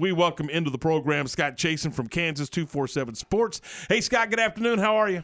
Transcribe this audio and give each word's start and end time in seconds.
We 0.00 0.10
welcome 0.10 0.50
into 0.50 0.70
the 0.70 0.78
program 0.78 1.28
Scott 1.28 1.56
Chasen 1.56 1.94
from 1.94 2.08
Kansas 2.08 2.48
247 2.48 3.14
Sports. 3.14 3.60
Hey, 3.88 4.00
Scott, 4.00 4.28
good 4.28 4.40
afternoon. 4.40 4.80
How 4.80 4.96
are 4.96 5.08
you? 5.08 5.22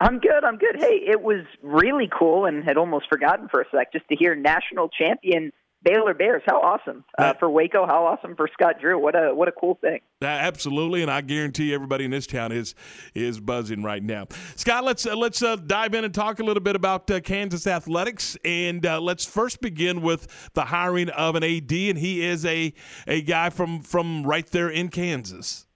I'm 0.00 0.20
good. 0.20 0.44
I'm 0.44 0.58
good. 0.58 0.76
Hey, 0.78 1.00
it 1.04 1.20
was 1.20 1.44
really 1.60 2.08
cool 2.16 2.44
and 2.44 2.62
had 2.62 2.76
almost 2.76 3.06
forgotten 3.08 3.48
for 3.48 3.62
a 3.62 3.64
sec 3.72 3.92
just 3.92 4.06
to 4.10 4.14
hear 4.14 4.36
national 4.36 4.90
champion 4.90 5.50
Baylor 5.84 6.14
Bears. 6.14 6.42
How 6.46 6.60
awesome 6.60 7.04
uh, 7.18 7.34
for 7.34 7.50
Waco! 7.50 7.86
How 7.86 8.06
awesome 8.06 8.34
for 8.34 8.48
Scott 8.52 8.80
Drew! 8.80 8.98
What 8.98 9.14
a 9.14 9.34
what 9.34 9.48
a 9.48 9.52
cool 9.52 9.78
thing. 9.80 10.00
Absolutely, 10.22 11.02
and 11.02 11.10
I 11.10 11.20
guarantee 11.20 11.74
everybody 11.74 12.06
in 12.06 12.10
this 12.10 12.26
town 12.26 12.52
is 12.52 12.74
is 13.14 13.38
buzzing 13.38 13.82
right 13.82 14.02
now. 14.02 14.26
Scott, 14.56 14.84
let's 14.84 15.06
uh, 15.06 15.14
let's 15.14 15.42
uh, 15.42 15.56
dive 15.56 15.94
in 15.94 16.04
and 16.04 16.14
talk 16.14 16.40
a 16.40 16.42
little 16.44 16.62
bit 16.62 16.74
about 16.74 17.10
uh, 17.10 17.20
Kansas 17.20 17.66
athletics, 17.66 18.36
and 18.44 18.84
uh, 18.86 19.00
let's 19.00 19.24
first 19.24 19.60
begin 19.60 20.00
with 20.00 20.50
the 20.54 20.64
hiring 20.64 21.10
of 21.10 21.36
an 21.36 21.44
AD, 21.44 21.72
and 21.72 21.98
he 21.98 22.24
is 22.24 22.44
a 22.46 22.72
a 23.06 23.20
guy 23.22 23.50
from 23.50 23.82
from 23.82 24.24
right 24.24 24.46
there 24.46 24.70
in 24.70 24.88
Kansas. 24.88 25.66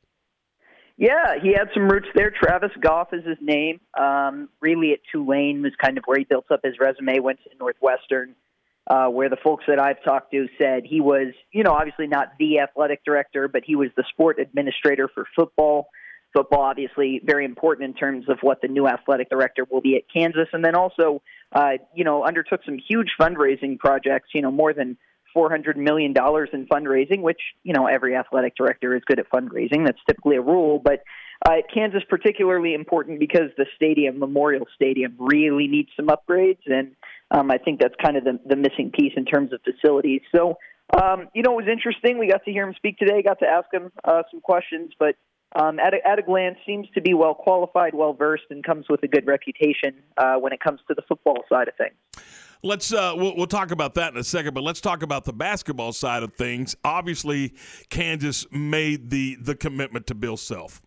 Yeah, 0.96 1.38
he 1.40 1.52
had 1.52 1.68
some 1.74 1.88
roots 1.88 2.08
there. 2.16 2.32
Travis 2.32 2.72
Goff 2.80 3.12
is 3.12 3.24
his 3.24 3.38
name. 3.40 3.80
Um, 3.96 4.48
really, 4.60 4.92
at 4.92 4.98
Tulane 5.12 5.62
was 5.62 5.72
kind 5.80 5.96
of 5.96 6.02
where 6.06 6.18
he 6.18 6.24
built 6.24 6.46
up 6.50 6.60
his 6.64 6.74
resume. 6.80 7.20
Went 7.20 7.38
to 7.44 7.50
Northwestern 7.60 8.34
uh, 8.88 9.06
where 9.06 9.28
the 9.28 9.36
folks 9.42 9.64
that 9.68 9.78
I've 9.78 10.02
talked 10.02 10.32
to 10.32 10.48
said 10.58 10.84
he 10.84 11.00
was, 11.00 11.34
you 11.52 11.62
know, 11.62 11.72
obviously 11.72 12.06
not 12.06 12.28
the 12.38 12.60
athletic 12.60 13.04
director, 13.04 13.46
but 13.46 13.62
he 13.64 13.76
was 13.76 13.88
the 13.96 14.04
sport 14.10 14.38
administrator 14.40 15.08
for 15.12 15.26
football. 15.36 15.88
Football, 16.34 16.60
obviously, 16.60 17.20
very 17.24 17.44
important 17.44 17.88
in 17.88 17.94
terms 17.94 18.26
of 18.28 18.38
what 18.42 18.60
the 18.60 18.68
new 18.68 18.86
athletic 18.86 19.30
director 19.30 19.66
will 19.70 19.80
be 19.80 19.96
at 19.96 20.02
Kansas. 20.12 20.48
And 20.52 20.64
then 20.64 20.74
also, 20.74 21.22
uh, 21.52 21.72
you 21.94 22.04
know, 22.04 22.24
undertook 22.24 22.60
some 22.64 22.78
huge 22.78 23.08
fundraising 23.20 23.78
projects, 23.78 24.28
you 24.34 24.42
know, 24.42 24.50
more 24.50 24.72
than 24.72 24.96
$400 25.36 25.76
million 25.76 26.10
in 26.10 26.66
fundraising, 26.66 27.20
which, 27.20 27.40
you 27.62 27.72
know, 27.72 27.86
every 27.86 28.16
athletic 28.16 28.56
director 28.56 28.96
is 28.96 29.02
good 29.06 29.18
at 29.18 29.30
fundraising. 29.30 29.84
That's 29.84 29.98
typically 30.06 30.36
a 30.36 30.42
rule. 30.42 30.80
But 30.82 31.02
uh, 31.46 31.56
Kansas, 31.72 32.02
particularly 32.08 32.74
important 32.74 33.20
because 33.20 33.50
the 33.56 33.66
stadium, 33.76 34.18
Memorial 34.18 34.66
Stadium, 34.74 35.14
really 35.18 35.68
needs 35.68 35.90
some 35.96 36.08
upgrades. 36.08 36.58
And 36.66 36.96
um, 37.30 37.50
I 37.50 37.58
think 37.58 37.80
that's 37.80 37.94
kind 38.02 38.16
of 38.16 38.24
the, 38.24 38.38
the 38.46 38.56
missing 38.56 38.90
piece 38.96 39.12
in 39.16 39.24
terms 39.24 39.52
of 39.52 39.60
facilities. 39.62 40.22
So, 40.34 40.58
um, 41.00 41.28
you 41.34 41.42
know, 41.42 41.52
it 41.52 41.64
was 41.64 41.68
interesting. 41.70 42.18
We 42.18 42.28
got 42.28 42.44
to 42.44 42.52
hear 42.52 42.66
him 42.66 42.74
speak 42.76 42.98
today, 42.98 43.22
got 43.22 43.38
to 43.40 43.46
ask 43.46 43.66
him 43.72 43.90
uh, 44.04 44.22
some 44.30 44.40
questions, 44.40 44.92
but 44.98 45.14
um, 45.56 45.78
at, 45.78 45.94
a, 45.94 46.06
at 46.06 46.18
a 46.18 46.22
glance, 46.22 46.58
seems 46.66 46.88
to 46.94 47.00
be 47.00 47.14
well 47.14 47.34
qualified, 47.34 47.94
well 47.94 48.12
versed, 48.12 48.44
and 48.50 48.62
comes 48.62 48.86
with 48.88 49.02
a 49.02 49.08
good 49.08 49.26
reputation 49.26 49.94
uh, 50.16 50.34
when 50.34 50.52
it 50.52 50.60
comes 50.60 50.80
to 50.88 50.94
the 50.94 51.02
football 51.08 51.42
side 51.48 51.68
of 51.68 51.74
things. 51.76 51.94
Let's 52.62 52.92
uh, 52.92 53.14
we'll, 53.16 53.36
we'll, 53.36 53.46
talk 53.46 53.70
about 53.70 53.94
that 53.94 54.12
in 54.12 54.18
a 54.18 54.24
second, 54.24 54.52
but 54.52 54.62
let's 54.64 54.80
talk 54.80 55.02
about 55.02 55.24
the 55.24 55.32
basketball 55.32 55.92
side 55.92 56.22
of 56.22 56.34
things. 56.34 56.74
Obviously, 56.84 57.54
Kansas 57.88 58.46
made 58.50 59.10
the 59.10 59.36
the 59.40 59.54
commitment 59.54 60.08
to 60.08 60.14
Bill 60.14 60.36
Self. 60.36 60.82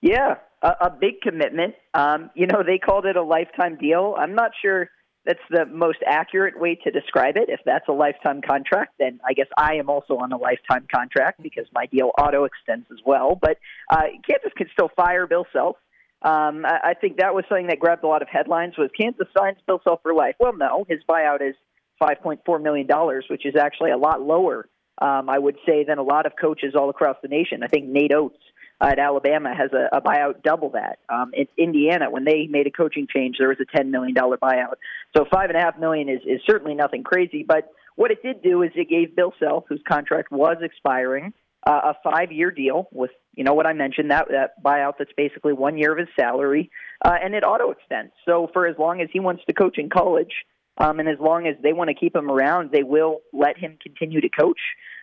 Yeah, 0.00 0.36
a, 0.62 0.68
a 0.82 0.90
big 0.90 1.20
commitment. 1.20 1.74
Um, 1.94 2.30
you 2.34 2.46
know, 2.46 2.62
they 2.64 2.78
called 2.78 3.06
it 3.06 3.16
a 3.16 3.22
lifetime 3.22 3.76
deal. 3.76 4.14
I'm 4.18 4.34
not 4.34 4.52
sure 4.60 4.90
that's 5.24 5.38
the 5.50 5.66
most 5.66 5.98
accurate 6.06 6.58
way 6.58 6.74
to 6.84 6.90
describe 6.90 7.36
it. 7.36 7.48
If 7.48 7.60
that's 7.64 7.86
a 7.88 7.92
lifetime 7.92 8.40
contract, 8.40 8.94
then 8.98 9.20
I 9.28 9.34
guess 9.34 9.48
I 9.56 9.74
am 9.74 9.90
also 9.90 10.16
on 10.16 10.32
a 10.32 10.38
lifetime 10.38 10.86
contract 10.92 11.42
because 11.42 11.66
my 11.72 11.86
deal 11.86 12.12
auto 12.18 12.44
extends 12.44 12.86
as 12.90 12.98
well. 13.04 13.38
But 13.40 13.58
uh, 13.90 14.04
Kansas 14.28 14.52
can 14.56 14.68
still 14.72 14.90
fire 14.96 15.26
Bill 15.26 15.46
Self. 15.52 15.76
Um, 16.22 16.64
I, 16.64 16.78
I 16.82 16.94
think 16.94 17.18
that 17.18 17.34
was 17.34 17.44
something 17.48 17.66
that 17.68 17.78
grabbed 17.78 18.04
a 18.04 18.08
lot 18.08 18.22
of 18.22 18.28
headlines. 18.28 18.78
Was 18.78 18.90
Kansas 18.98 19.28
signs 19.36 19.58
Bill 19.66 19.80
Self 19.84 20.00
for 20.02 20.14
life? 20.14 20.36
Well, 20.40 20.56
no. 20.56 20.86
His 20.88 21.00
buyout 21.08 21.42
is 21.46 21.54
five 21.98 22.22
point 22.22 22.40
four 22.46 22.58
million 22.58 22.86
dollars, 22.86 23.26
which 23.28 23.44
is 23.44 23.54
actually 23.54 23.90
a 23.90 23.98
lot 23.98 24.22
lower, 24.22 24.68
um, 25.02 25.28
I 25.28 25.38
would 25.38 25.56
say, 25.66 25.84
than 25.84 25.98
a 25.98 26.02
lot 26.02 26.24
of 26.24 26.32
coaches 26.40 26.74
all 26.74 26.88
across 26.88 27.16
the 27.22 27.28
nation. 27.28 27.62
I 27.62 27.66
think 27.66 27.86
Nate 27.86 28.12
Oats 28.12 28.38
uh, 28.38 28.57
at 28.80 28.98
Alabama 28.98 29.54
has 29.54 29.70
a, 29.72 29.96
a 29.96 30.00
buyout 30.00 30.42
double 30.42 30.70
that. 30.70 30.98
Um, 31.08 31.32
in 31.34 31.46
Indiana, 31.56 32.10
when 32.10 32.24
they 32.24 32.46
made 32.48 32.66
a 32.66 32.70
coaching 32.70 33.06
change, 33.12 33.36
there 33.38 33.48
was 33.48 33.58
a 33.60 33.76
ten 33.76 33.90
million 33.90 34.14
dollar 34.14 34.36
buyout. 34.36 34.76
So 35.16 35.24
five 35.32 35.50
and 35.50 35.58
a 35.58 35.60
half 35.60 35.78
million 35.78 36.08
is 36.08 36.20
is 36.24 36.40
certainly 36.46 36.74
nothing 36.74 37.02
crazy. 37.02 37.44
But 37.46 37.72
what 37.96 38.10
it 38.10 38.22
did 38.22 38.42
do 38.42 38.62
is 38.62 38.70
it 38.76 38.88
gave 38.88 39.16
Bill 39.16 39.32
Self, 39.40 39.64
whose 39.68 39.82
contract 39.88 40.30
was 40.30 40.58
expiring, 40.62 41.32
uh, 41.66 41.92
a 41.92 41.94
five 42.04 42.30
year 42.30 42.50
deal 42.50 42.88
with 42.92 43.10
you 43.34 43.42
know 43.42 43.54
what 43.54 43.66
I 43.66 43.72
mentioned 43.72 44.10
that 44.12 44.28
that 44.30 44.62
buyout 44.62 44.94
that's 44.98 45.12
basically 45.16 45.52
one 45.52 45.76
year 45.76 45.92
of 45.92 45.98
his 45.98 46.08
salary, 46.18 46.70
uh, 47.04 47.16
and 47.22 47.34
it 47.34 47.42
auto 47.42 47.70
extends. 47.72 48.12
So 48.24 48.48
for 48.52 48.66
as 48.66 48.76
long 48.78 49.00
as 49.00 49.08
he 49.12 49.20
wants 49.20 49.42
to 49.46 49.52
coach 49.52 49.78
in 49.78 49.90
college. 49.90 50.32
Um, 50.80 51.00
and 51.00 51.08
as 51.08 51.18
long 51.18 51.48
as 51.48 51.56
they 51.60 51.72
want 51.72 51.88
to 51.88 51.94
keep 51.94 52.14
him 52.14 52.30
around, 52.30 52.70
they 52.70 52.84
will 52.84 53.18
let 53.32 53.58
him 53.58 53.78
continue 53.82 54.20
to 54.20 54.28
coach. 54.28 54.60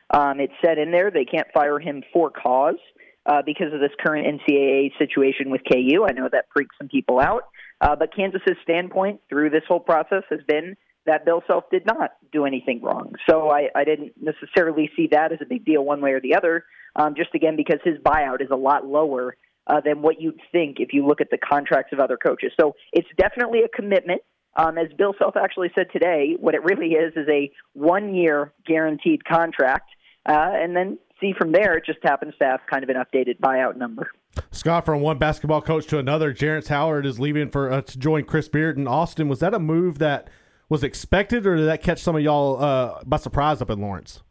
Um, 0.10 0.40
it's 0.40 0.54
said 0.64 0.78
in 0.78 0.92
there 0.92 1.12
they 1.12 1.26
can't 1.26 1.48
fire 1.54 1.80
him 1.80 2.02
for 2.14 2.30
cause 2.30 2.78
uh, 3.26 3.42
because 3.46 3.74
of 3.74 3.80
this 3.80 3.92
current 4.06 4.28
NCAA 4.28 4.92
situation 4.98 5.50
with 5.50 5.62
KU. 5.70 6.06
I 6.08 6.12
know 6.14 6.30
that 6.32 6.46
freaks 6.54 6.76
some 6.78 6.88
people 6.88 7.20
out. 7.20 7.44
Uh, 7.82 7.96
but 7.96 8.16
Kansas's 8.16 8.58
standpoint 8.64 9.22
through 9.30 9.50
this 9.50 9.64
whole 9.68 9.80
process 9.80 10.24
has 10.30 10.40
been 10.48 10.76
that 11.06 11.26
Bill 11.26 11.44
Self 11.48 11.66
did 11.70 11.86
not 11.86 12.12
do 12.32 12.46
anything 12.46 12.82
wrong. 12.82 13.14
So 13.30 13.50
I, 13.50 13.70
I 13.76 13.84
didn't 13.84 14.14
necessarily 14.20 14.90
see 14.96 15.08
that 15.12 15.32
as 15.32 15.40
a 15.42 15.46
big 15.46 15.66
deal 15.66 15.84
one 15.84 16.02
way 16.02 16.12
or 16.12 16.22
the 16.22 16.36
other, 16.36 16.66
um, 16.96 17.14
just 17.16 17.36
again 17.36 17.56
because 17.56 17.80
his 17.84 17.98
buyout 18.00 18.42
is 18.42 18.50
a 18.52 18.56
lot 18.56 18.86
lower 18.86 19.36
uh, 19.68 19.82
than 19.82 20.02
what 20.02 20.22
you'd 20.22 20.40
think 20.52 20.78
if 20.80 20.94
you 20.94 21.06
look 21.06 21.22
at 21.22 21.30
the 21.30 21.38
contracts 21.38 21.94
of 21.94 22.00
other 22.00 22.18
coaches. 22.18 22.52
So 22.60 22.76
it's 22.92 23.08
definitely 23.18 23.62
a 23.62 23.68
commitment. 23.68 24.22
Um, 24.58 24.78
as 24.78 24.88
Bill 24.98 25.14
Self 25.20 25.36
actually 25.36 25.70
said 25.76 25.88
today, 25.92 26.38
what 26.40 26.56
it 26.56 26.64
really 26.64 26.94
is 26.94 27.14
is 27.16 27.28
a 27.30 27.52
one 27.74 28.16
year 28.16 28.54
guaranteed 28.66 29.26
contract. 29.26 29.90
Uh, 30.28 30.52
and 30.54 30.76
then 30.76 30.98
see 31.20 31.34
from 31.38 31.52
there, 31.52 31.78
it 31.78 31.86
just 31.86 32.00
happens 32.04 32.34
to 32.40 32.46
have 32.46 32.62
kind 32.70 32.84
of 32.84 32.90
an 32.90 32.96
updated 32.96 33.40
buyout 33.40 33.78
number. 33.78 34.10
Scott, 34.52 34.86
from 34.86 35.02
one 35.02 35.18
basketball 35.18 35.62
coach 35.62 35.86
to 35.88 35.98
another, 35.98 36.34
Jerrance 36.34 36.68
Howard 36.68 37.06
is 37.06 37.20
leaving 37.20 37.50
for 37.50 37.72
uh, 37.72 37.82
to 37.82 37.98
join 37.98 38.26
Chris 38.26 38.50
Beard 38.50 38.78
in 38.78 38.88
Austin. 38.88 39.28
Was 39.28 39.40
that 39.40 39.54
a 39.54 39.60
move 39.60 40.00
that 40.00 40.30
was 40.70 40.84
expected, 40.84 41.46
or 41.46 41.56
did 41.56 41.68
that 41.68 41.82
catch 41.82 42.02
some 42.02 42.16
of 42.16 42.22
y'all 42.22 42.62
uh, 42.62 43.04
by 43.06 43.18
surprise 43.18 43.62
up 43.62 43.70
in 43.70 43.80
Lawrence? 43.80 44.24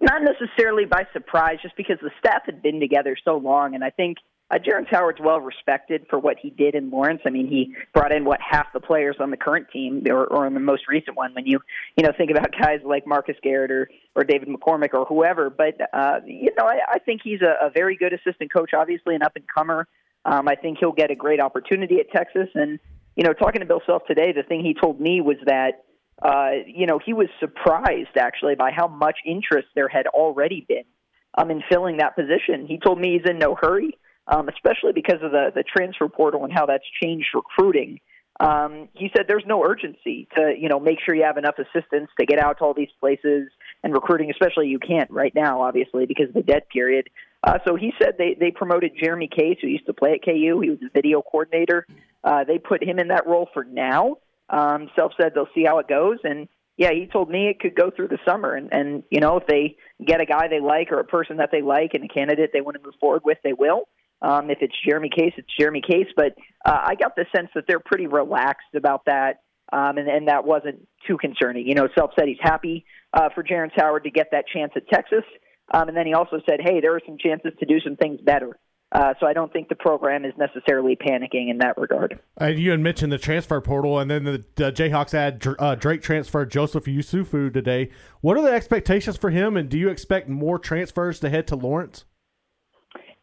Not 0.00 0.22
necessarily 0.22 0.84
by 0.84 1.06
surprise, 1.12 1.58
just 1.62 1.76
because 1.76 1.98
the 2.02 2.10
staff 2.18 2.42
had 2.46 2.62
been 2.62 2.80
together 2.80 3.16
so 3.24 3.36
long, 3.36 3.74
and 3.74 3.84
I 3.84 3.90
think– 3.90 4.18
uh, 4.52 4.58
Jerrance 4.58 4.88
Howard's 4.90 5.20
well 5.20 5.40
respected 5.40 6.04
for 6.10 6.18
what 6.18 6.36
he 6.40 6.50
did 6.50 6.74
in 6.74 6.90
Lawrence. 6.90 7.22
I 7.24 7.30
mean, 7.30 7.48
he 7.48 7.74
brought 7.94 8.12
in 8.12 8.24
what 8.24 8.38
half 8.40 8.66
the 8.74 8.80
players 8.80 9.16
on 9.18 9.30
the 9.30 9.36
current 9.36 9.68
team, 9.72 10.04
or, 10.08 10.24
or 10.26 10.44
on 10.44 10.52
the 10.52 10.60
most 10.60 10.88
recent 10.88 11.16
one. 11.16 11.32
When 11.34 11.46
you 11.46 11.60
you 11.96 12.04
know 12.04 12.12
think 12.16 12.30
about 12.30 12.52
guys 12.60 12.80
like 12.84 13.06
Marcus 13.06 13.36
Garrett 13.42 13.70
or 13.70 13.88
or 14.14 14.24
David 14.24 14.48
McCormack 14.48 14.92
or 14.92 15.06
whoever, 15.06 15.48
but 15.48 15.76
uh, 15.92 16.20
you 16.26 16.50
know 16.58 16.66
I, 16.66 16.80
I 16.92 16.98
think 16.98 17.22
he's 17.24 17.40
a, 17.40 17.66
a 17.66 17.70
very 17.70 17.96
good 17.96 18.12
assistant 18.12 18.52
coach. 18.52 18.72
Obviously, 18.74 19.14
an 19.14 19.22
up 19.22 19.36
and 19.36 19.44
comer. 19.48 19.88
Um, 20.24 20.46
I 20.48 20.54
think 20.54 20.78
he'll 20.78 20.92
get 20.92 21.10
a 21.10 21.16
great 21.16 21.40
opportunity 21.40 21.98
at 21.98 22.10
Texas. 22.10 22.48
And 22.54 22.78
you 23.16 23.24
know, 23.24 23.32
talking 23.32 23.60
to 23.60 23.66
Bill 23.66 23.82
Self 23.86 24.02
today, 24.06 24.32
the 24.32 24.42
thing 24.42 24.62
he 24.64 24.74
told 24.74 25.00
me 25.00 25.22
was 25.22 25.36
that 25.46 25.84
uh, 26.22 26.50
you 26.66 26.86
know 26.86 27.00
he 27.02 27.14
was 27.14 27.28
surprised 27.40 28.18
actually 28.18 28.56
by 28.56 28.70
how 28.70 28.86
much 28.86 29.16
interest 29.24 29.68
there 29.74 29.88
had 29.88 30.06
already 30.08 30.66
been 30.68 30.84
um, 31.38 31.50
in 31.50 31.62
filling 31.70 31.96
that 31.96 32.14
position. 32.16 32.66
He 32.66 32.78
told 32.78 33.00
me 33.00 33.18
he's 33.18 33.28
in 33.28 33.38
no 33.38 33.56
hurry 33.58 33.96
um, 34.26 34.48
especially 34.48 34.92
because 34.94 35.22
of 35.22 35.32
the, 35.32 35.52
the 35.54 35.64
transfer 35.64 36.08
portal 36.08 36.44
and 36.44 36.52
how 36.52 36.66
that's 36.66 36.84
changed 37.02 37.28
recruiting. 37.34 38.00
Um, 38.40 38.88
he 38.94 39.10
said 39.14 39.26
there's 39.28 39.44
no 39.46 39.62
urgency 39.62 40.26
to 40.36 40.54
you 40.58 40.68
know 40.68 40.80
make 40.80 40.98
sure 41.04 41.14
you 41.14 41.24
have 41.24 41.36
enough 41.36 41.56
assistants 41.58 42.12
to 42.18 42.26
get 42.26 42.38
out 42.38 42.58
to 42.58 42.64
all 42.64 42.74
these 42.74 42.88
places 42.98 43.48
and 43.84 43.92
recruiting, 43.92 44.30
especially 44.30 44.68
you 44.68 44.78
can't 44.78 45.10
right 45.10 45.34
now, 45.34 45.62
obviously 45.62 46.06
because 46.06 46.28
of 46.28 46.34
the 46.34 46.42
dead 46.42 46.68
period. 46.68 47.08
Uh, 47.44 47.58
so 47.66 47.76
he 47.76 47.92
said 48.00 48.14
they 48.18 48.34
they 48.38 48.50
promoted 48.50 48.92
Jeremy 49.00 49.28
Case, 49.28 49.58
who 49.60 49.68
used 49.68 49.86
to 49.86 49.92
play 49.92 50.12
at 50.12 50.24
KU. 50.24 50.60
He 50.60 50.70
was 50.70 50.78
a 50.82 50.90
video 50.94 51.22
coordinator. 51.22 51.86
Uh, 52.24 52.44
they 52.44 52.58
put 52.58 52.82
him 52.82 52.98
in 52.98 53.08
that 53.08 53.26
role 53.26 53.48
for 53.52 53.64
now. 53.64 54.16
Um, 54.48 54.90
Self 54.96 55.12
said 55.20 55.32
they'll 55.34 55.48
see 55.54 55.64
how 55.66 55.78
it 55.78 55.88
goes, 55.88 56.18
and 56.24 56.48
yeah, 56.76 56.90
he 56.92 57.06
told 57.06 57.30
me 57.30 57.48
it 57.48 57.60
could 57.60 57.74
go 57.74 57.90
through 57.90 58.08
the 58.08 58.18
summer, 58.26 58.54
and 58.54 58.72
and 58.72 59.02
you 59.10 59.20
know 59.20 59.36
if 59.36 59.46
they 59.46 59.76
get 60.04 60.20
a 60.20 60.26
guy 60.26 60.48
they 60.48 60.60
like 60.60 60.90
or 60.90 61.00
a 61.00 61.04
person 61.04 61.36
that 61.36 61.50
they 61.52 61.62
like 61.62 61.90
and 61.94 62.04
a 62.04 62.08
candidate 62.08 62.50
they 62.52 62.60
want 62.60 62.76
to 62.76 62.82
move 62.82 62.94
forward 63.00 63.22
with, 63.24 63.38
they 63.44 63.52
will. 63.52 63.88
Um, 64.22 64.50
if 64.50 64.58
it's 64.60 64.74
Jeremy 64.88 65.10
Case, 65.10 65.32
it's 65.36 65.48
Jeremy 65.58 65.82
Case. 65.82 66.06
But 66.16 66.36
uh, 66.64 66.78
I 66.84 66.94
got 66.94 67.16
the 67.16 67.26
sense 67.34 67.48
that 67.54 67.64
they're 67.66 67.80
pretty 67.80 68.06
relaxed 68.06 68.74
about 68.74 69.04
that, 69.06 69.42
um, 69.72 69.98
and, 69.98 70.08
and 70.08 70.28
that 70.28 70.46
wasn't 70.46 70.86
too 71.06 71.18
concerning. 71.18 71.66
You 71.66 71.74
know, 71.74 71.88
Self 71.94 72.12
said 72.18 72.28
he's 72.28 72.38
happy 72.40 72.86
uh, 73.12 73.28
for 73.34 73.42
Jerrance 73.42 73.72
Howard 73.76 74.04
to 74.04 74.10
get 74.10 74.28
that 74.30 74.44
chance 74.46 74.72
at 74.76 74.88
Texas, 74.88 75.24
um, 75.74 75.88
and 75.88 75.96
then 75.96 76.06
he 76.06 76.14
also 76.14 76.40
said, 76.48 76.60
"Hey, 76.62 76.80
there 76.80 76.94
are 76.94 77.02
some 77.04 77.18
chances 77.18 77.52
to 77.58 77.66
do 77.66 77.80
some 77.80 77.96
things 77.96 78.20
better." 78.24 78.58
Uh, 78.92 79.14
so 79.20 79.26
I 79.26 79.32
don't 79.32 79.50
think 79.50 79.70
the 79.70 79.74
program 79.74 80.26
is 80.26 80.34
necessarily 80.36 80.96
panicking 80.96 81.50
in 81.50 81.58
that 81.58 81.78
regard. 81.78 82.18
Uh, 82.38 82.46
you 82.48 82.72
had 82.72 82.80
mentioned 82.80 83.10
the 83.10 83.18
transfer 83.18 83.58
portal, 83.62 83.98
and 83.98 84.10
then 84.10 84.24
the, 84.24 84.44
the 84.56 84.70
Jayhawks 84.70 85.12
had 85.12 85.42
uh, 85.58 85.74
Drake 85.76 86.02
transfer 86.02 86.44
Joseph 86.44 86.84
Yesufu 86.84 87.52
today. 87.52 87.90
What 88.20 88.36
are 88.36 88.42
the 88.42 88.52
expectations 88.52 89.16
for 89.16 89.30
him, 89.30 89.56
and 89.56 89.70
do 89.70 89.78
you 89.78 89.88
expect 89.88 90.28
more 90.28 90.58
transfers 90.58 91.20
to 91.20 91.30
head 91.30 91.46
to 91.46 91.56
Lawrence? 91.56 92.04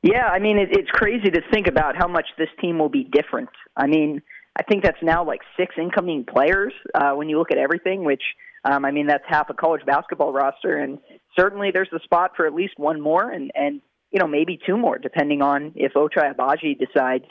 Yeah, 0.02 0.26
I 0.26 0.40
mean, 0.40 0.58
it, 0.58 0.70
it's 0.72 0.90
crazy 0.92 1.30
to 1.30 1.42
think 1.52 1.68
about 1.68 1.96
how 1.98 2.08
much 2.08 2.28
this 2.38 2.50
team 2.62 2.80
will 2.80 2.90
be 2.90 3.04
different. 3.04 3.50
I 3.76 3.88
mean, 3.88 4.22
I 4.58 4.64
think 4.64 4.84
that's 4.84 5.02
now 5.02 5.26
like 5.26 5.42
six 5.58 5.76
incoming 5.78 6.26
players 6.26 6.74
uh, 6.96 7.12
when 7.12 7.30
you 7.30 7.38
look 7.38 7.52
at 7.52 7.58
everything, 7.58 8.04
which, 8.04 8.24
um, 8.64 8.86
I 8.86 8.92
mean, 8.92 9.08
that's 9.08 9.24
half 9.28 9.50
a 9.50 9.54
college 9.54 9.86
basketball 9.86 10.34
roster. 10.34 10.78
And 10.78 11.00
certainly 11.38 11.72
there's 11.72 11.90
a 11.94 12.00
spot 12.04 12.32
for 12.36 12.46
at 12.46 12.54
least 12.54 12.74
one 12.78 13.00
more, 13.00 13.30
and 13.30 13.52
and 13.56 13.82
you 14.12 14.20
know 14.20 14.28
maybe 14.28 14.60
two 14.66 14.78
more, 14.78 14.98
depending 14.98 15.42
on 15.42 15.74
if 15.76 15.94
Ochai 15.94 16.36
Agbaji 16.36 16.78
decides. 16.78 17.26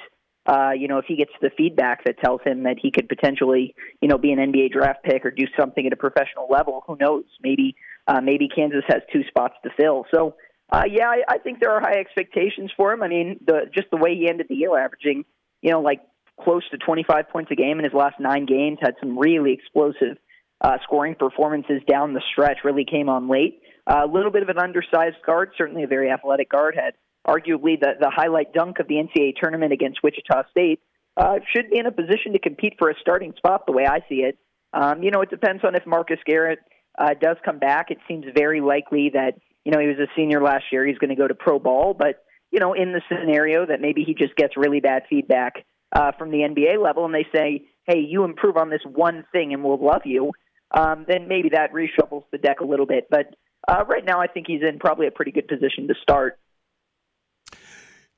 Uh, 0.46 0.70
you 0.70 0.88
know, 0.88 0.96
if 0.96 1.04
he 1.06 1.14
gets 1.14 1.32
the 1.42 1.50
feedback 1.58 2.02
that 2.04 2.18
tells 2.24 2.40
him 2.42 2.62
that 2.62 2.76
he 2.80 2.90
could 2.90 3.06
potentially, 3.06 3.74
you 4.00 4.08
know, 4.08 4.16
be 4.16 4.32
an 4.32 4.38
NBA 4.38 4.70
draft 4.72 5.02
pick 5.04 5.26
or 5.26 5.30
do 5.30 5.44
something 5.60 5.86
at 5.86 5.92
a 5.92 5.96
professional 5.96 6.46
level, 6.48 6.82
who 6.86 6.96
knows? 6.98 7.24
Maybe, 7.42 7.76
uh, 8.06 8.22
maybe 8.22 8.48
Kansas 8.48 8.82
has 8.88 9.02
two 9.12 9.24
spots 9.28 9.56
to 9.62 9.70
fill. 9.78 10.06
So, 10.10 10.36
uh, 10.70 10.84
yeah, 10.90 11.08
I, 11.08 11.22
I 11.28 11.38
think 11.38 11.60
there 11.60 11.70
are 11.72 11.80
high 11.80 11.98
expectations 11.98 12.70
for 12.76 12.92
him. 12.92 13.02
I 13.02 13.08
mean, 13.08 13.40
the 13.46 13.70
just 13.74 13.90
the 13.90 13.96
way 13.96 14.14
he 14.14 14.28
ended 14.28 14.46
the 14.48 14.54
year, 14.54 14.78
averaging, 14.78 15.24
you 15.62 15.70
know, 15.70 15.80
like 15.80 16.00
close 16.42 16.62
to 16.70 16.78
25 16.78 17.30
points 17.30 17.50
a 17.50 17.54
game 17.54 17.78
in 17.78 17.84
his 17.84 17.94
last 17.94 18.20
nine 18.20 18.46
games, 18.46 18.78
had 18.80 18.94
some 19.00 19.18
really 19.18 19.52
explosive 19.52 20.18
uh, 20.60 20.76
scoring 20.84 21.14
performances 21.14 21.80
down 21.90 22.12
the 22.12 22.22
stretch. 22.32 22.58
Really 22.64 22.84
came 22.84 23.08
on 23.08 23.28
late. 23.28 23.62
Uh, 23.86 24.02
a 24.04 24.06
little 24.06 24.30
bit 24.30 24.42
of 24.42 24.50
an 24.50 24.58
undersized 24.58 25.16
guard, 25.24 25.52
certainly 25.56 25.84
a 25.84 25.86
very 25.86 26.10
athletic 26.10 26.50
guard. 26.50 26.74
Had 26.76 26.94
arguably 27.26 27.78
the, 27.80 27.94
the 28.00 28.10
highlight 28.10 28.52
dunk 28.52 28.78
of 28.78 28.88
the 28.88 28.94
NCAA 28.94 29.34
tournament 29.40 29.72
against 29.72 30.02
Wichita 30.02 30.44
State. 30.50 30.80
Uh, 31.16 31.40
should 31.54 31.70
be 31.70 31.78
in 31.78 31.86
a 31.86 31.92
position 31.92 32.32
to 32.32 32.38
compete 32.38 32.74
for 32.78 32.90
a 32.90 32.94
starting 33.00 33.34
spot, 33.36 33.66
the 33.66 33.72
way 33.72 33.84
I 33.86 34.00
see 34.08 34.22
it. 34.22 34.38
Um, 34.72 35.02
you 35.02 35.10
know, 35.10 35.20
it 35.22 35.30
depends 35.30 35.64
on 35.64 35.74
if 35.74 35.84
Marcus 35.84 36.20
Garrett 36.24 36.60
uh, 36.96 37.14
does 37.20 37.36
come 37.44 37.58
back. 37.58 37.90
It 37.90 37.98
seems 38.06 38.24
very 38.36 38.60
likely 38.60 39.10
that 39.14 39.34
you 39.64 39.72
know 39.72 39.80
he 39.80 39.86
was 39.86 39.98
a 39.98 40.08
senior 40.16 40.42
last 40.42 40.64
year. 40.72 40.86
He's 40.86 40.98
going 40.98 41.10
to 41.10 41.16
go 41.16 41.28
to 41.28 41.34
pro 41.34 41.58
ball, 41.58 41.94
but 41.94 42.24
you 42.50 42.60
know, 42.60 42.72
in 42.72 42.92
the 42.92 43.02
scenario 43.08 43.66
that 43.66 43.80
maybe 43.80 44.04
he 44.04 44.14
just 44.14 44.34
gets 44.36 44.56
really 44.56 44.80
bad 44.80 45.02
feedback 45.08 45.64
uh, 45.94 46.12
from 46.18 46.30
the 46.30 46.38
NBA 46.38 46.82
level, 46.82 47.04
and 47.04 47.14
they 47.14 47.26
say, 47.34 47.66
"Hey, 47.84 47.98
you 47.98 48.24
improve 48.24 48.56
on 48.56 48.70
this 48.70 48.80
one 48.84 49.24
thing, 49.32 49.52
and 49.52 49.62
we'll 49.62 49.84
love 49.84 50.02
you," 50.04 50.32
um, 50.70 51.04
then 51.08 51.28
maybe 51.28 51.50
that 51.50 51.72
reshuffles 51.72 52.24
the 52.32 52.38
deck 52.38 52.60
a 52.60 52.64
little 52.64 52.86
bit. 52.86 53.08
But 53.10 53.34
uh, 53.66 53.84
right 53.86 54.04
now, 54.04 54.20
I 54.20 54.26
think 54.26 54.46
he's 54.46 54.62
in 54.62 54.78
probably 54.78 55.06
a 55.06 55.10
pretty 55.10 55.32
good 55.32 55.48
position 55.48 55.88
to 55.88 55.94
start. 56.02 56.38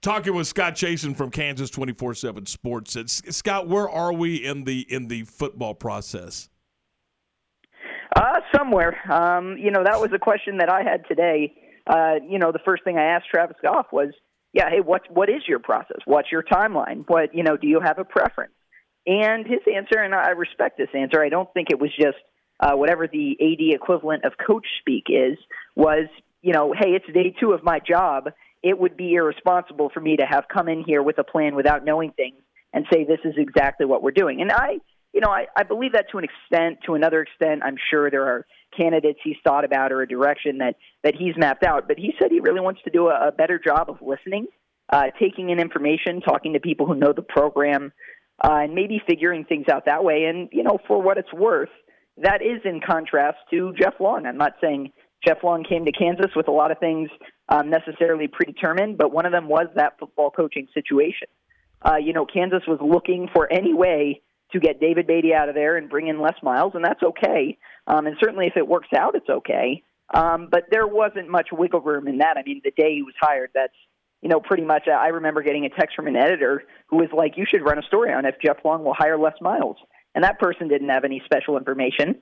Talking 0.03 0.35
with 0.35 0.47
Scott 0.47 0.75
Chasen 0.75 1.15
from 1.17 1.31
Kansas 1.31 1.71
twenty 1.71 1.93
four 1.93 2.15
seven 2.15 2.47
Sports. 2.47 2.97
Scott, 3.31 3.69
where 3.69 3.89
are 3.89 4.13
we 4.13 4.37
in 4.37 4.65
the 4.65 4.87
in 4.93 5.09
the 5.09 5.25
football 5.25 5.75
process? 5.75 6.49
Uh, 8.15 8.41
somewhere. 8.55 8.97
Um, 9.11 9.57
you 9.59 9.71
know, 9.71 9.85
that 9.85 10.01
was 10.01 10.11
a 10.15 10.19
question 10.19 10.59
that 10.59 10.71
I 10.71 10.83
had 10.83 11.07
today. 11.07 11.55
Uh, 11.87 12.15
you 12.29 12.39
know, 12.39 12.53
the 12.53 12.59
first 12.65 12.85
thing 12.85 12.99
I 12.99 13.15
asked 13.17 13.27
Travis 13.33 13.57
Goff 13.63 13.87
was, 13.93 14.13
"Yeah, 14.53 14.69
hey, 14.69 14.81
what 14.81 15.03
what 15.11 15.29
is 15.29 15.43
your 15.47 15.59
process? 15.59 15.99
What's 16.05 16.31
your 16.31 16.43
timeline? 16.43 17.05
What 17.07 17.35
you 17.35 17.43
know, 17.43 17.57
do 17.57 17.67
you 17.67 17.81
have 17.81 17.99
a 17.99 18.05
preference?" 18.05 18.53
And 19.07 19.47
his 19.47 19.61
answer, 19.73 19.99
and 19.99 20.15
I 20.15 20.31
respect 20.31 20.77
this 20.77 20.91
answer. 20.95 21.23
I 21.23 21.29
don't 21.29 21.53
think 21.55 21.69
it 21.71 21.79
was 21.81 21.91
just 21.97 22.19
uh, 22.61 22.75
whatever 22.75 23.07
the 23.07 23.37
AD 23.41 23.75
equivalent 23.75 24.25
of 24.25 24.33
coach 24.45 24.67
speak 24.81 25.05
is. 25.09 25.39
Was 25.77 26.09
you 26.43 26.53
know, 26.53 26.73
hey, 26.73 26.91
it's 26.91 27.07
day 27.13 27.35
two 27.39 27.53
of 27.53 27.63
my 27.63 27.79
job 27.79 28.31
it 28.63 28.79
would 28.79 28.97
be 28.97 29.15
irresponsible 29.15 29.91
for 29.93 30.01
me 30.01 30.17
to 30.17 30.27
have 30.27 30.45
come 30.53 30.69
in 30.69 30.85
here 30.85 31.03
with 31.03 31.19
a 31.19 31.25
plan 31.25 31.55
without 31.55 31.85
knowing 31.85 32.13
things 32.13 32.37
and 32.73 32.87
say 32.93 33.05
this 33.05 33.21
is 33.25 33.35
exactly 33.37 33.87
what 33.87 34.03
we're 34.03 34.11
doing. 34.11 34.41
And 34.41 34.53
I, 34.53 34.79
you 35.13 35.21
know, 35.21 35.31
I, 35.31 35.47
I 35.57 35.65
believe 35.65 35.93
that 35.93 36.07
to 36.13 36.19
an 36.19 36.25
extent. 36.25 36.79
To 36.87 36.95
another 36.95 37.23
extent, 37.23 37.63
I'm 37.65 37.77
sure 37.91 38.11
there 38.11 38.27
are 38.27 38.47
candidates 38.77 39.19
he's 39.25 39.37
thought 39.43 39.65
about 39.65 39.93
or 39.93 40.03
a 40.03 40.09
direction 40.09 40.59
that 40.59 40.77
that 41.03 41.15
he's 41.17 41.35
mapped 41.37 41.65
out. 41.65 41.89
But 41.89 41.99
he 41.99 42.15
said 42.19 42.31
he 42.31 42.41
really 42.41 42.61
wants 42.61 42.81
to 42.85 42.91
do 42.91 43.09
a, 43.09 43.29
a 43.29 43.33
better 43.33 43.59
job 43.59 43.91
of 43.91 43.97
listening, 44.01 44.47
uh, 44.93 45.07
taking 45.19 45.51
in 45.51 45.59
information, 45.59 46.21
talking 46.21 46.53
to 46.53 46.61
people 46.61 46.87
who 46.87 46.95
know 46.95 47.13
the 47.13 47.23
program, 47.23 47.93
uh, 48.43 48.61
and 48.63 48.75
maybe 48.75 49.03
figuring 49.07 49.45
things 49.45 49.67
out 49.71 49.87
that 49.87 50.05
way. 50.05 50.25
And 50.25 50.49
you 50.53 50.63
know, 50.63 50.79
for 50.87 51.03
what 51.03 51.19
it's 51.19 51.33
worth, 51.33 51.71
that 52.19 52.43
is 52.43 52.61
in 52.65 52.81
contrast 52.81 53.39
to 53.51 53.75
Jeff 53.81 53.95
Long. 53.99 54.27
I'm 54.27 54.39
not 54.39 54.55
saying 54.61 54.93
Jeff 55.27 55.39
Long 55.43 55.65
came 55.65 55.85
to 55.87 55.93
Kansas 55.93 56.31
with 56.37 56.49
a 56.49 56.53
lot 56.53 56.71
of 56.71 56.79
things 56.79 57.11
um, 57.49 57.69
necessarily 57.69 58.29
predetermined, 58.29 58.97
but 58.97 59.13
one 59.13 59.27
of 59.27 59.33
them 59.33 59.49
was 59.49 59.67
that 59.75 59.99
football 59.99 60.31
coaching 60.31 60.69
situation. 60.73 61.29
Uh, 61.83 61.97
you 61.97 62.13
know, 62.13 62.27
Kansas 62.27 62.63
was 62.69 62.79
looking 62.81 63.29
for 63.33 63.51
any 63.51 63.75
way 63.75 64.23
to 64.53 64.61
get 64.61 64.81
David 64.81 65.07
Beaty 65.07 65.35
out 65.35 65.49
of 65.49 65.55
there 65.55 65.77
and 65.77 65.89
bring 65.89 66.09
in 66.09 66.21
Les 66.21 66.35
Miles, 66.43 66.73
and 66.75 66.85
that's 66.85 67.03
okay. 67.03 67.59
Um, 67.87 68.07
and 68.07 68.17
certainly, 68.21 68.47
if 68.47 68.57
it 68.57 68.67
works 68.67 68.89
out, 68.97 69.15
it's 69.15 69.29
okay. 69.29 69.83
Um, 70.13 70.49
but 70.51 70.65
there 70.71 70.87
wasn't 70.87 71.29
much 71.29 71.49
wiggle 71.53 71.81
room 71.81 72.09
in 72.09 72.19
that. 72.19 72.37
I 72.37 72.43
mean, 72.43 72.61
the 72.65 72.73
day 72.73 72.95
he 72.95 73.03
was 73.03 73.15
hired, 73.21 73.51
that's 73.55 73.77
you 74.23 74.29
know 74.29 74.41
pretty 74.41 74.65
much. 74.65 74.89
I 74.89 75.09
remember 75.09 75.43
getting 75.43 75.65
a 75.65 75.71
text 75.71 75.97
from 75.97 76.07
an 76.07 76.17
editor 76.17 76.65
who 76.89 76.97
was 76.97 77.09
like, 77.13 77.37
"You 77.37 77.47
should 77.49 77.65
run 77.65 77.79
a 77.79 77.83
story 77.83 78.13
on 78.13 78.25
if 78.27 78.37
Jeff 78.45 78.59
Long 78.65 78.85
will 78.85 78.95
hire 78.95 79.19
Les 79.19 79.35
Miles," 79.41 79.77
and 80.15 80.25
that 80.25 80.39
person 80.39 80.69
didn't 80.69 80.89
have 80.89 81.05
any 81.05 81.23
special 81.25 81.57
information 81.57 82.21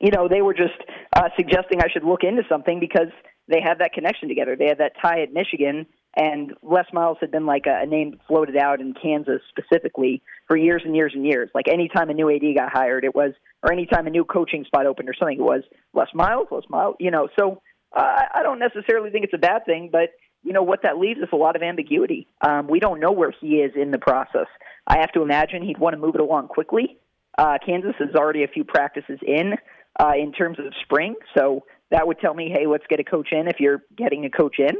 you 0.00 0.10
know, 0.10 0.28
they 0.28 0.42
were 0.42 0.54
just 0.54 0.78
uh, 1.14 1.28
suggesting 1.36 1.80
I 1.80 1.88
should 1.92 2.04
look 2.04 2.22
into 2.22 2.42
something 2.48 2.80
because 2.80 3.08
they 3.48 3.60
had 3.62 3.78
that 3.78 3.92
connection 3.92 4.28
together. 4.28 4.56
They 4.56 4.66
had 4.66 4.78
that 4.78 4.92
tie 5.00 5.22
at 5.22 5.32
Michigan, 5.32 5.86
and 6.16 6.54
Les 6.62 6.86
Miles 6.92 7.18
had 7.20 7.30
been 7.30 7.44
like 7.44 7.66
a, 7.66 7.82
a 7.82 7.86
name 7.86 8.18
floated 8.26 8.56
out 8.56 8.80
in 8.80 8.94
Kansas 8.94 9.42
specifically 9.50 10.22
for 10.48 10.56
years 10.56 10.82
and 10.84 10.96
years 10.96 11.12
and 11.14 11.26
years. 11.26 11.50
Like 11.54 11.68
anytime 11.68 12.08
a 12.08 12.14
new 12.14 12.34
AD 12.34 12.42
got 12.56 12.72
hired, 12.72 13.04
it 13.04 13.14
was, 13.14 13.32
or 13.62 13.72
anytime 13.72 14.06
a 14.06 14.10
new 14.10 14.24
coaching 14.24 14.64
spot 14.64 14.86
opened 14.86 15.08
or 15.08 15.14
something, 15.14 15.38
it 15.38 15.42
was 15.42 15.62
Les 15.92 16.08
Miles, 16.14 16.48
Les 16.50 16.62
Miles. 16.70 16.96
You 16.98 17.10
know, 17.10 17.28
so 17.38 17.60
uh, 17.94 18.22
I 18.34 18.42
don't 18.42 18.58
necessarily 18.58 19.10
think 19.10 19.24
it's 19.24 19.34
a 19.34 19.38
bad 19.38 19.66
thing, 19.66 19.90
but 19.92 20.10
you 20.42 20.52
know 20.52 20.62
what 20.62 20.82
that 20.82 20.98
leaves 20.98 21.20
is 21.20 21.28
a 21.32 21.36
lot 21.36 21.56
of 21.56 21.62
ambiguity. 21.62 22.28
Um, 22.40 22.68
we 22.68 22.80
don't 22.80 23.00
know 23.00 23.12
where 23.12 23.32
he 23.32 23.56
is 23.56 23.72
in 23.74 23.90
the 23.90 23.98
process. 23.98 24.46
I 24.86 24.98
have 25.00 25.12
to 25.12 25.22
imagine 25.22 25.62
he'd 25.62 25.78
want 25.78 25.94
to 25.94 26.00
move 26.00 26.14
it 26.14 26.20
along 26.20 26.48
quickly. 26.48 26.98
Uh, 27.36 27.58
Kansas 27.64 27.94
is 28.00 28.14
already 28.14 28.44
a 28.44 28.48
few 28.48 28.64
practices 28.64 29.18
in 29.26 29.54
uh, 30.00 30.12
in 30.16 30.32
terms 30.32 30.58
of 30.58 30.72
spring. 30.82 31.16
So 31.36 31.64
that 31.90 32.06
would 32.06 32.20
tell 32.20 32.34
me, 32.34 32.50
hey, 32.50 32.66
let's 32.66 32.84
get 32.88 33.00
a 33.00 33.04
coach 33.04 33.28
in 33.32 33.48
if 33.48 33.60
you're 33.60 33.82
getting 33.96 34.24
a 34.24 34.30
coach 34.30 34.56
in. 34.58 34.76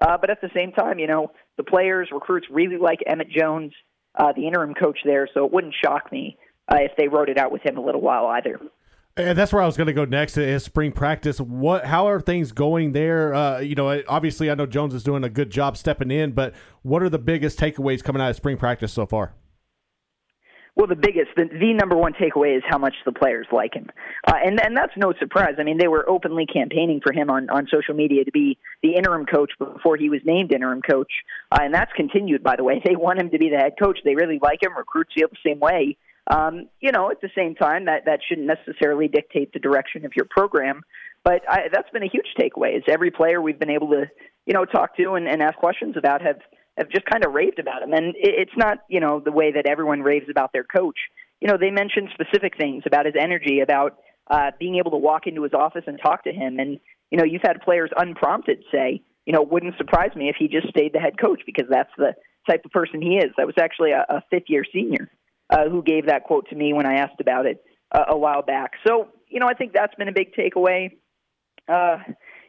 Uh, 0.00 0.16
but 0.18 0.30
at 0.30 0.40
the 0.40 0.50
same 0.54 0.72
time, 0.72 0.98
you 0.98 1.06
know, 1.06 1.30
the 1.56 1.64
players, 1.64 2.08
recruits 2.12 2.46
really 2.50 2.78
like 2.78 3.00
Emmett 3.06 3.30
Jones, 3.30 3.72
uh, 4.18 4.32
the 4.34 4.46
interim 4.46 4.74
coach 4.74 4.98
there. 5.04 5.28
So 5.32 5.44
it 5.44 5.52
wouldn't 5.52 5.74
shock 5.82 6.10
me 6.10 6.38
uh, 6.72 6.78
if 6.80 6.92
they 6.96 7.08
wrote 7.08 7.28
it 7.28 7.38
out 7.38 7.52
with 7.52 7.62
him 7.62 7.76
a 7.76 7.84
little 7.84 8.00
while 8.00 8.26
either. 8.26 8.60
And 9.16 9.36
that's 9.36 9.52
where 9.52 9.62
I 9.62 9.66
was 9.66 9.76
going 9.76 9.88
to 9.88 9.92
go 9.92 10.04
next 10.04 10.36
is 10.38 10.64
spring 10.64 10.92
practice. 10.92 11.40
What, 11.40 11.84
how 11.84 12.08
are 12.08 12.20
things 12.20 12.52
going 12.52 12.92
there? 12.92 13.34
Uh, 13.34 13.58
you 13.58 13.74
know, 13.74 14.02
obviously 14.08 14.50
I 14.50 14.54
know 14.54 14.66
Jones 14.66 14.94
is 14.94 15.02
doing 15.02 15.24
a 15.24 15.28
good 15.28 15.50
job 15.50 15.76
stepping 15.76 16.10
in, 16.10 16.32
but 16.32 16.54
what 16.82 17.02
are 17.02 17.08
the 17.08 17.18
biggest 17.18 17.58
takeaways 17.58 18.02
coming 18.02 18.22
out 18.22 18.30
of 18.30 18.36
spring 18.36 18.56
practice 18.56 18.92
so 18.92 19.06
far? 19.06 19.34
Well, 20.76 20.86
the 20.86 20.96
biggest, 20.96 21.30
the, 21.36 21.44
the 21.44 21.74
number 21.74 21.96
one 21.96 22.12
takeaway 22.12 22.56
is 22.56 22.62
how 22.68 22.78
much 22.78 22.94
the 23.04 23.12
players 23.12 23.46
like 23.52 23.74
him, 23.74 23.90
uh, 24.26 24.34
and 24.44 24.60
and 24.60 24.76
that's 24.76 24.92
no 24.96 25.12
surprise. 25.18 25.56
I 25.58 25.64
mean, 25.64 25.78
they 25.78 25.88
were 25.88 26.08
openly 26.08 26.46
campaigning 26.46 27.00
for 27.04 27.12
him 27.12 27.28
on 27.30 27.50
on 27.50 27.66
social 27.72 27.94
media 27.94 28.24
to 28.24 28.30
be 28.30 28.56
the 28.82 28.94
interim 28.94 29.26
coach 29.26 29.50
before 29.58 29.96
he 29.96 30.08
was 30.08 30.20
named 30.24 30.52
interim 30.52 30.80
coach, 30.82 31.12
uh, 31.52 31.58
and 31.62 31.74
that's 31.74 31.92
continued. 31.96 32.42
By 32.42 32.56
the 32.56 32.64
way, 32.64 32.80
they 32.84 32.96
want 32.96 33.18
him 33.20 33.30
to 33.30 33.38
be 33.38 33.50
the 33.50 33.56
head 33.56 33.74
coach. 33.82 33.98
They 34.04 34.14
really 34.14 34.38
like 34.40 34.62
him. 34.62 34.76
Recruits 34.76 35.12
feel 35.14 35.28
the 35.28 35.50
same 35.50 35.60
way. 35.60 35.96
Um, 36.26 36.68
you 36.80 36.92
know, 36.92 37.10
at 37.10 37.20
the 37.20 37.30
same 37.36 37.56
time, 37.56 37.86
that 37.86 38.04
that 38.06 38.20
shouldn't 38.26 38.46
necessarily 38.46 39.08
dictate 39.08 39.52
the 39.52 39.58
direction 39.58 40.04
of 40.04 40.12
your 40.14 40.26
program. 40.30 40.82
But 41.24 41.42
I, 41.48 41.68
that's 41.72 41.90
been 41.90 42.02
a 42.02 42.08
huge 42.08 42.28
takeaway. 42.38 42.76
Is 42.76 42.84
every 42.88 43.10
player 43.10 43.42
we've 43.42 43.58
been 43.58 43.70
able 43.70 43.88
to, 43.88 44.04
you 44.46 44.54
know, 44.54 44.64
talk 44.64 44.96
to 44.96 45.14
and, 45.14 45.28
and 45.28 45.42
ask 45.42 45.56
questions 45.56 45.96
about 45.96 46.22
have 46.22 46.38
have 46.80 46.90
just 46.90 47.04
kind 47.04 47.24
of 47.24 47.32
raved 47.32 47.58
about 47.58 47.82
him. 47.82 47.92
And 47.92 48.14
it's 48.16 48.56
not, 48.56 48.78
you 48.88 49.00
know, 49.00 49.20
the 49.20 49.30
way 49.32 49.52
that 49.52 49.66
everyone 49.66 50.00
raves 50.00 50.26
about 50.30 50.52
their 50.52 50.64
coach. 50.64 50.98
You 51.40 51.48
know, 51.48 51.56
they 51.60 51.70
mentioned 51.70 52.08
specific 52.14 52.56
things 52.58 52.84
about 52.86 53.06
his 53.06 53.14
energy, 53.20 53.60
about 53.60 53.98
uh, 54.30 54.50
being 54.58 54.76
able 54.76 54.90
to 54.92 54.96
walk 54.96 55.26
into 55.26 55.42
his 55.42 55.52
office 55.52 55.84
and 55.86 55.98
talk 56.00 56.24
to 56.24 56.32
him. 56.32 56.58
And, 56.58 56.80
you 57.10 57.18
know, 57.18 57.24
you've 57.24 57.42
had 57.42 57.60
players 57.62 57.90
unprompted 57.96 58.64
say, 58.72 59.02
you 59.26 59.32
know, 59.32 59.42
it 59.42 59.50
wouldn't 59.50 59.76
surprise 59.76 60.14
me 60.16 60.28
if 60.28 60.36
he 60.38 60.48
just 60.48 60.68
stayed 60.68 60.92
the 60.92 60.98
head 60.98 61.20
coach 61.20 61.42
because 61.44 61.66
that's 61.70 61.90
the 61.98 62.14
type 62.48 62.64
of 62.64 62.70
person 62.70 63.02
he 63.02 63.18
is. 63.18 63.30
That 63.36 63.46
was 63.46 63.56
actually 63.60 63.92
a, 63.92 64.06
a 64.08 64.22
fifth 64.30 64.48
year 64.48 64.64
senior 64.72 65.10
uh, 65.50 65.68
who 65.68 65.82
gave 65.82 66.06
that 66.06 66.24
quote 66.24 66.48
to 66.48 66.56
me 66.56 66.72
when 66.72 66.86
I 66.86 66.94
asked 66.94 67.20
about 67.20 67.46
it 67.46 67.62
uh, 67.92 68.04
a 68.08 68.16
while 68.16 68.42
back. 68.42 68.72
So, 68.86 69.08
you 69.28 69.40
know, 69.40 69.46
I 69.46 69.54
think 69.54 69.72
that's 69.72 69.94
been 69.96 70.08
a 70.08 70.12
big 70.12 70.32
takeaway. 70.34 70.96
Uh, 71.68 71.98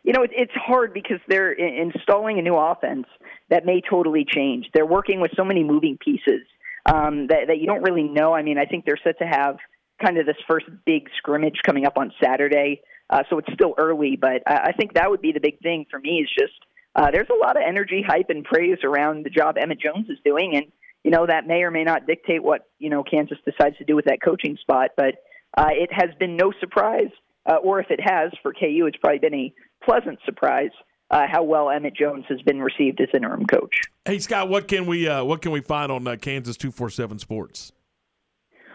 you 0.03 0.13
know, 0.13 0.23
it, 0.23 0.31
it's 0.33 0.53
hard 0.55 0.93
because 0.93 1.19
they're 1.27 1.51
installing 1.51 2.39
a 2.39 2.41
new 2.41 2.55
offense 2.55 3.05
that 3.49 3.65
may 3.65 3.81
totally 3.87 4.25
change. 4.27 4.67
They're 4.73 4.85
working 4.85 5.21
with 5.21 5.31
so 5.35 5.43
many 5.43 5.63
moving 5.63 5.97
pieces 5.97 6.41
um, 6.85 7.27
that, 7.27 7.47
that 7.47 7.59
you 7.59 7.67
don't 7.67 7.83
really 7.83 8.03
know. 8.03 8.33
I 8.33 8.41
mean, 8.41 8.57
I 8.57 8.65
think 8.65 8.85
they're 8.85 8.99
set 9.03 9.19
to 9.19 9.25
have 9.25 9.57
kind 10.03 10.17
of 10.17 10.25
this 10.25 10.37
first 10.49 10.65
big 10.85 11.09
scrimmage 11.17 11.59
coming 11.65 11.85
up 11.85 11.97
on 11.97 12.11
Saturday, 12.23 12.81
uh, 13.09 13.23
so 13.29 13.37
it's 13.37 13.53
still 13.53 13.75
early. 13.77 14.17
But 14.19 14.43
I, 14.47 14.69
I 14.69 14.71
think 14.71 14.93
that 14.93 15.09
would 15.09 15.21
be 15.21 15.31
the 15.31 15.39
big 15.39 15.59
thing 15.59 15.85
for 15.91 15.99
me 15.99 16.23
is 16.23 16.29
just 16.37 16.53
uh, 16.95 17.11
there's 17.11 17.29
a 17.29 17.39
lot 17.39 17.55
of 17.55 17.63
energy, 17.65 18.03
hype, 18.05 18.29
and 18.29 18.43
praise 18.43 18.79
around 18.83 19.25
the 19.25 19.29
job 19.29 19.57
Emmett 19.57 19.79
Jones 19.79 20.09
is 20.09 20.17
doing, 20.25 20.55
and 20.55 20.65
you 21.03 21.11
know 21.11 21.25
that 21.27 21.47
may 21.47 21.63
or 21.63 21.71
may 21.71 21.83
not 21.83 22.07
dictate 22.07 22.43
what 22.43 22.67
you 22.79 22.89
know 22.89 23.03
Kansas 23.03 23.37
decides 23.45 23.77
to 23.77 23.85
do 23.85 23.95
with 23.95 24.05
that 24.05 24.21
coaching 24.23 24.57
spot. 24.61 24.91
But 24.97 25.23
uh, 25.55 25.69
it 25.71 25.91
has 25.93 26.09
been 26.19 26.35
no 26.35 26.51
surprise, 26.59 27.11
uh, 27.45 27.55
or 27.55 27.79
if 27.79 27.91
it 27.91 27.99
has 28.01 28.31
for 28.41 28.53
KU, 28.53 28.87
it's 28.87 28.97
probably 28.97 29.19
been 29.19 29.35
a 29.35 29.53
pleasant 29.83 30.19
surprise 30.25 30.71
uh, 31.11 31.27
how 31.29 31.43
well 31.43 31.69
Emmett 31.69 31.95
Jones 31.95 32.25
has 32.29 32.41
been 32.41 32.61
received 32.61 32.99
as 33.01 33.09
interim 33.13 33.45
coach. 33.45 33.81
Hey 34.05 34.19
Scott, 34.19 34.49
what 34.49 34.67
can 34.67 34.85
we 34.85 35.07
uh, 35.07 35.23
what 35.23 35.41
can 35.41 35.51
we 35.51 35.61
find 35.61 35.91
on 35.91 36.07
uh, 36.07 36.15
Kansas 36.15 36.57
two 36.57 36.71
four 36.71 36.89
seven 36.89 37.19
Sports? 37.19 37.71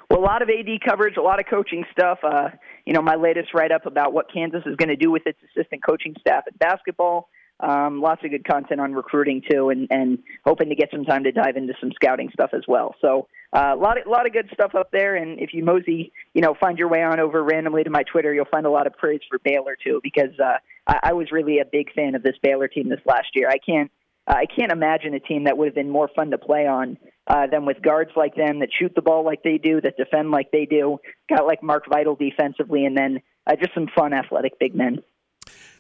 Well, 0.09 0.21
a 0.21 0.23
lot 0.23 0.43
of 0.43 0.49
AD 0.49 0.69
coverage, 0.87 1.17
a 1.17 1.23
lot 1.23 1.41
of 1.41 1.47
coaching 1.47 1.85
stuff. 1.91 2.19
Uh, 2.23 2.51
you 2.85 2.93
know, 2.93 3.03
my 3.03 3.17
latest 3.17 3.53
write 3.55 3.73
up 3.73 3.87
about 3.87 4.13
what 4.13 4.33
Kansas 4.33 4.63
is 4.65 4.77
going 4.77 4.89
to 4.89 4.97
do 4.97 5.11
with 5.11 5.27
its 5.27 5.39
assistant 5.51 5.85
coaching 5.85 6.15
staff 6.21 6.45
at 6.47 6.57
basketball. 6.59 7.29
Um, 7.59 8.03
lots 8.03 8.23
of 8.23 8.31
good 8.31 8.47
content 8.47 8.81
on 8.81 8.93
recruiting 8.93 9.43
too, 9.51 9.71
and, 9.71 9.89
and 9.91 10.19
hoping 10.45 10.69
to 10.69 10.75
get 10.75 10.91
some 10.91 11.05
time 11.05 11.25
to 11.25 11.33
dive 11.33 11.57
into 11.57 11.73
some 11.81 11.91
scouting 11.95 12.29
stuff 12.33 12.51
as 12.53 12.63
well. 12.69 12.95
So 13.01 13.29
a 13.55 13.73
uh, 13.73 13.77
lot 13.77 13.99
of 13.99 14.07
lot 14.07 14.27
of 14.27 14.33
good 14.33 14.51
stuff 14.53 14.75
up 14.75 14.91
there. 14.93 15.17
And 15.17 15.41
if 15.41 15.55
you 15.55 15.65
mosey, 15.65 16.13
you 16.35 16.43
know, 16.43 16.55
find 16.61 16.79
your 16.79 16.89
way 16.89 17.03
on 17.03 17.19
over 17.19 17.43
randomly 17.43 17.83
to 17.83 17.91
my 17.91 18.03
Twitter, 18.03 18.33
you'll 18.35 18.45
find 18.45 18.67
a 18.67 18.71
lot 18.71 18.87
of 18.87 18.93
praise 18.93 19.21
for 19.29 19.39
Baylor 19.43 19.77
too, 19.83 20.01
because 20.03 20.39
uh, 20.39 20.59
I, 20.87 20.99
I 21.05 21.13
was 21.13 21.33
really 21.33 21.59
a 21.59 21.65
big 21.65 21.93
fan 21.93 22.15
of 22.15 22.23
this 22.23 22.37
Baylor 22.43 22.69
team 22.69 22.89
this 22.89 23.01
last 23.07 23.29
year. 23.35 23.49
I 23.49 23.59
can't 23.59 23.91
I 24.27 24.47
can't 24.47 24.73
imagine 24.73 25.15
a 25.15 25.21
team 25.21 25.45
that 25.45 25.57
would 25.57 25.67
have 25.67 25.75
been 25.75 25.91
more 25.91 26.09
fun 26.15 26.31
to 26.31 26.39
play 26.39 26.67
on 26.67 26.99
uh, 27.29 27.47
than 27.47 27.65
with 27.65 27.81
guards 27.81 28.11
like 28.17 28.35
them 28.35 28.59
that 28.59 28.71
shoot 28.77 28.93
the 28.95 29.03
ball 29.03 29.25
like 29.25 29.43
they 29.45 29.59
do, 29.59 29.81
that 29.81 29.97
defend 29.97 30.31
like 30.31 30.51
they 30.51 30.67
do. 30.67 30.99
Got 31.29 31.47
like 31.47 31.63
Mark 31.63 31.85
Vital 31.89 32.17
defensively, 32.17 32.85
and 32.85 32.97
then 32.97 33.21
uh, 33.47 33.55
just 33.57 33.73
some 33.75 33.87
fun 33.95 34.13
athletic 34.13 34.59
big 34.59 34.75
men. 34.75 34.99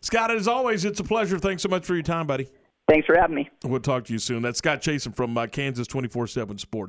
Scott, 0.00 0.30
as 0.30 0.46
always, 0.46 0.84
it's 0.84 1.00
a 1.00 1.04
pleasure. 1.04 1.38
Thanks 1.38 1.62
so 1.62 1.68
much 1.68 1.84
for 1.84 1.94
your 1.94 2.04
time, 2.04 2.26
buddy. 2.26 2.48
Thanks 2.88 3.06
for 3.06 3.16
having 3.18 3.34
me. 3.34 3.50
We'll 3.64 3.80
talk 3.80 4.04
to 4.04 4.12
you 4.12 4.20
soon. 4.20 4.42
That's 4.42 4.58
Scott 4.58 4.80
Chasen 4.80 5.14
from 5.14 5.36
uh, 5.36 5.48
Kansas 5.48 5.88
24 5.88 6.28
7 6.28 6.58
Sports. 6.58 6.84